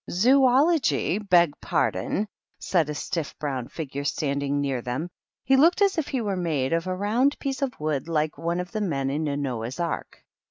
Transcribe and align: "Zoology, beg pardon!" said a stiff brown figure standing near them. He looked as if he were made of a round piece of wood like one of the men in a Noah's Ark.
"Zoology, 0.09 1.19
beg 1.19 1.51
pardon!" 1.61 2.27
said 2.69 2.89
a 2.89 2.95
stiff 2.95 3.37
brown 3.37 3.67
figure 3.67 4.03
standing 4.03 4.59
near 4.59 4.81
them. 4.81 5.11
He 5.43 5.55
looked 5.55 5.79
as 5.79 5.95
if 5.99 6.07
he 6.07 6.21
were 6.21 6.35
made 6.35 6.73
of 6.73 6.87
a 6.87 6.95
round 6.95 7.37
piece 7.37 7.61
of 7.61 7.79
wood 7.79 8.07
like 8.07 8.35
one 8.35 8.59
of 8.59 8.71
the 8.71 8.81
men 8.81 9.11
in 9.11 9.27
a 9.27 9.37
Noah's 9.37 9.79
Ark. 9.79 10.25